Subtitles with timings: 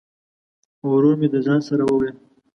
[0.89, 2.15] ورور مي د ځان سره وویل!